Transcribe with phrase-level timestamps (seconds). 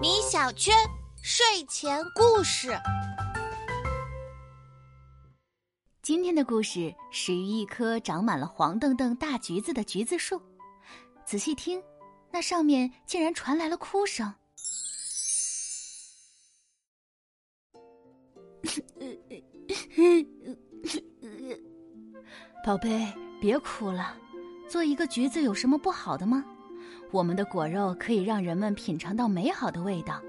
[0.00, 0.74] 米小圈
[1.22, 2.70] 睡前故事。
[6.00, 10.40] 今天的故事始于一棵长满了黄澄澄大橘子的橘子树。
[11.26, 11.82] 仔细听，
[12.30, 14.32] 那上面竟然传来了哭声。
[22.64, 24.16] 宝贝，别哭了。
[24.68, 26.42] 做一个橘子有什么不好的吗？
[27.10, 30.20] 我们的果肉可以让人们品尝到美好的味道，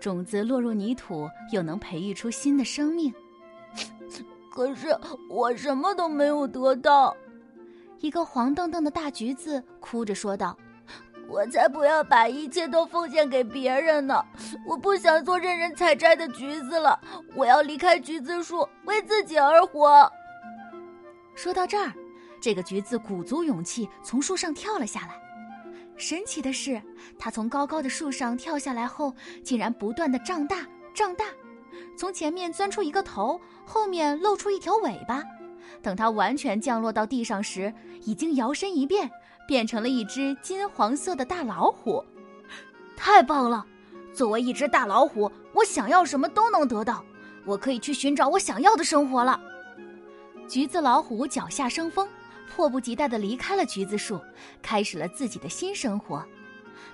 [0.00, 3.12] 种子落入泥土又能培育出新的生命。
[4.52, 4.88] 可是
[5.28, 7.14] 我什么都没有得到。
[8.00, 10.56] 一个黄澄澄的大橘子哭着说道
[11.28, 14.24] ：“我才不要把一切都奉献给别人呢！
[14.66, 16.98] 我不想做任人采摘的橘子了，
[17.34, 20.10] 我要离开橘子树，为自己而活。”
[21.34, 21.92] 说到这儿。
[22.38, 25.25] 这个橘子鼓足勇气从树上跳了下来。
[25.96, 26.80] 神奇的是，
[27.18, 31.26] 它从高高的树上跳下来后，竟然不断的胀大胀大，
[31.96, 35.22] 从前面钻出一个头，后面露出一条尾巴。
[35.82, 37.72] 等它完全降落到地上时，
[38.04, 39.10] 已经摇身一变，
[39.48, 42.04] 变成了一只金黄色的大老虎。
[42.96, 43.64] 太棒了！
[44.12, 47.04] 作为一只大老虎，我想要什么都能得到。
[47.44, 49.40] 我可以去寻找我想要的生活了。
[50.48, 52.08] 橘子老虎脚下生风。
[52.48, 54.20] 迫不及待地离开了橘子树，
[54.62, 56.24] 开始了自己的新生活。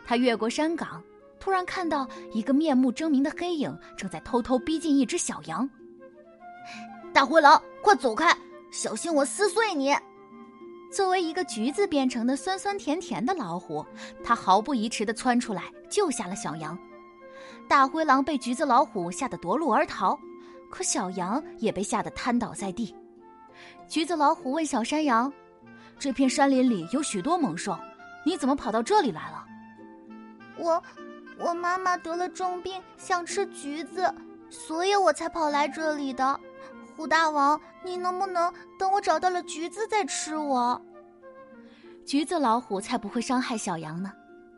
[0.05, 1.03] 他越过山岗，
[1.39, 5.69] 突然看到一个面目狰狞的黑影正在偷偷逼近一只小羊。
[7.13, 8.37] 大灰狼，快走开！
[8.71, 9.95] 小心我撕碎你！
[10.91, 13.85] 作为一个橘子变成的酸酸甜甜的老虎，
[14.25, 16.79] 他毫不疑迟地窜出来救下了小羊。
[17.69, 20.19] 大灰狼被橘子老虎吓得夺路而逃，
[20.71, 22.95] 可小羊也被吓得瘫倒在地。
[23.89, 25.33] 橘子老虎问小山羊。
[26.03, 27.79] 这片山林里有许多猛兽，
[28.27, 29.45] 你怎么跑到这里来了？
[30.59, 30.83] 我，
[31.39, 34.13] 我妈妈得了重病，想吃橘子，
[34.51, 36.41] 所以我才跑来这里的。
[36.97, 40.83] 虎大王，你能不能等我找到了橘子再吃我？
[42.05, 44.11] 橘子老虎才不会伤害小羊呢，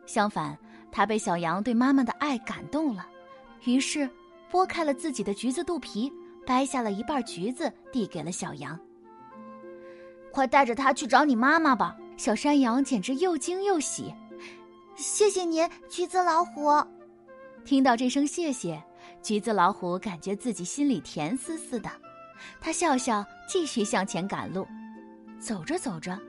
[0.07, 0.57] 相反，
[0.91, 3.05] 它被小羊对妈妈的爱感动了，
[3.65, 4.09] 于是
[4.51, 6.11] 剥开了自己的橘子肚皮，
[6.43, 8.79] 掰下了一半橘子递给了小羊。
[10.35, 11.95] 快带着它去找你妈妈吧！
[12.17, 14.13] 小山羊简直又惊又喜。
[14.97, 16.69] 谢谢您，橘子老虎。
[17.63, 18.83] 听到这声谢谢，
[19.23, 21.89] 橘子老虎感觉自己心里甜丝丝的。
[22.59, 24.67] 他笑笑，继续向前赶路。
[25.39, 26.19] 走着走着，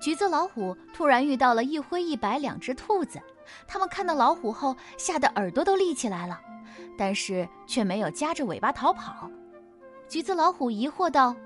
[0.00, 3.20] 橘子老虎突然遇到了一灰一白两只兔子。
[3.68, 6.40] 他们看到老虎后，吓得耳朵都立起来了，
[6.98, 9.30] 但是却没有夹着尾巴逃跑。
[10.08, 11.36] 橘子老虎疑惑道。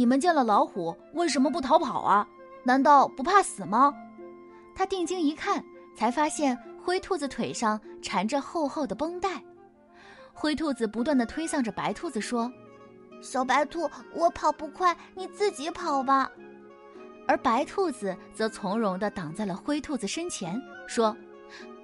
[0.00, 2.26] 你们见了老虎为什么不逃跑啊？
[2.64, 3.92] 难道不怕死吗？
[4.74, 5.62] 他定睛一看，
[5.94, 9.44] 才发现灰兔子腿上缠着厚厚的绷带。
[10.32, 12.50] 灰兔子不断的推搡着白兔子说
[13.20, 16.30] ：“小白兔，我跑不快，你自己跑吧。”
[17.28, 21.14] 而白兔子则从容的挡在了灰兔子身前，说：“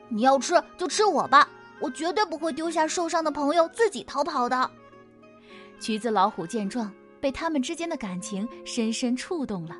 [0.09, 1.47] 你要吃就吃我吧，
[1.81, 4.71] 我绝对不会丢下受伤的朋友自己逃跑的。”
[5.78, 6.91] 橘子老虎见状。
[7.21, 9.77] 被他们之间的感情深深触动了，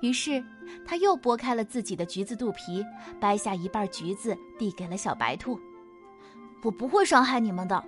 [0.00, 0.42] 于是
[0.84, 2.84] 他又剥开了自己的橘子肚皮，
[3.20, 5.58] 掰下一半橘子递给了小白兔。
[6.62, 7.84] 我不会伤害你们的，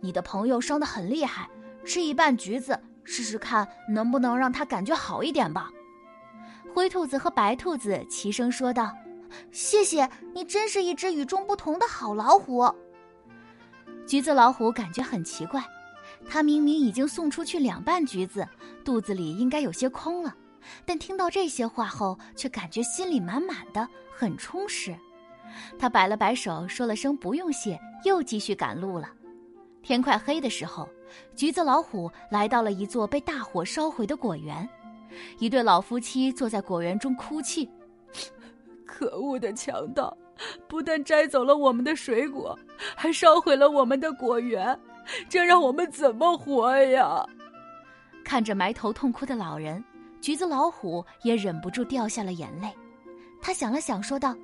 [0.00, 1.48] 你的朋友伤得很厉害，
[1.84, 5.70] 吃一半橘子试试看，能不能让他感觉好一点吧？
[6.74, 8.92] 灰兔子和白兔子齐声说道
[9.52, 12.68] ：“谢谢你，真是一只与众不同的好老虎。”
[14.06, 15.62] 橘子老虎感觉很奇怪。
[16.28, 18.46] 他明明已经送出去两半橘子，
[18.84, 20.34] 肚子里应该有些空了，
[20.84, 24.94] 但听到这些话后，却感觉心里满满的，很充实。
[25.78, 29.10] 他摆了摆手，说了声“不用谢”，又继续赶路了。
[29.82, 30.88] 天快黑的时候，
[31.36, 34.68] 橘子老虎来到了一座被大火烧毁的果园，
[35.38, 37.70] 一对老夫妻坐在果园中哭泣
[38.84, 40.16] ：“可恶的强盗，
[40.66, 42.58] 不但摘走了我们的水果，
[42.96, 44.76] 还烧毁了我们的果园。”
[45.28, 47.24] 这让我们怎么活呀？
[48.24, 49.84] 看着埋头痛哭的老人，
[50.20, 52.72] 橘子老虎也忍不住掉下了眼泪。
[53.42, 54.34] 他想了想，说道：“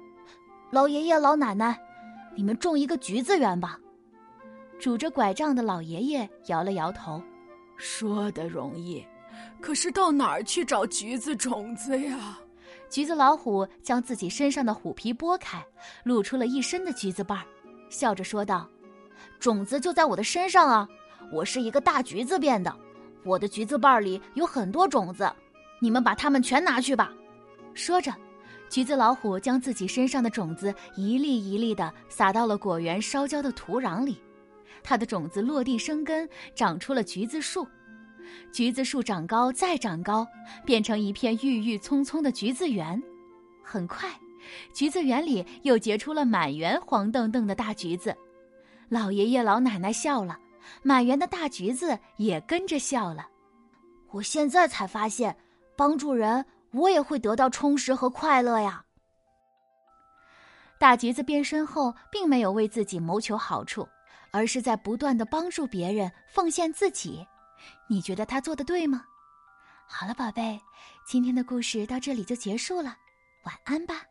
[0.70, 1.80] 老爷爷、老奶奶，
[2.36, 3.78] 你们种一个橘子园吧。”
[4.78, 7.22] 拄着拐杖的老爷爷摇了摇头，
[7.76, 9.02] 说的容易，
[9.60, 12.38] 可是到哪儿去找橘子种子呀？
[12.90, 15.64] 橘子老虎将自己身上的虎皮剥开，
[16.04, 17.44] 露出了一身的橘子瓣儿，
[17.88, 18.68] 笑着说道。
[19.38, 20.88] 种子就在我的身上啊！
[21.32, 22.74] 我是一个大橘子变的，
[23.24, 25.30] 我的橘子瓣里有很多种子，
[25.80, 27.12] 你们把它们全拿去吧。
[27.72, 28.12] 说着，
[28.68, 34.20] 橘子老虎将自己身上的种子一粒一粒的撒到了果园烧焦的土壤里，
[34.82, 37.66] 它的种子落地生根，长出了橘子树。
[38.52, 40.26] 橘子树长高，再长高，
[40.64, 43.00] 变成一片郁郁葱葱的橘子园。
[43.62, 44.08] 很快，
[44.74, 48.16] 橘子园里又结出了满园黄澄澄的大橘子。
[48.90, 50.38] 老爷爷老奶奶笑了，
[50.82, 53.26] 满园的大橘子也跟着笑了。
[54.10, 55.34] 我现在才发现，
[55.76, 56.44] 帮助人。
[56.72, 58.84] 我也会得到充实和快乐呀。
[60.78, 63.88] 大橘子变身后，并没有为自己谋求好处，
[64.30, 67.26] 而是在不断的帮助别人，奉献自己。
[67.88, 69.04] 你觉得他做的对吗？
[69.88, 70.60] 好了，宝贝，
[71.04, 72.96] 今天的故事到这里就结束了，
[73.42, 74.02] 晚安吧。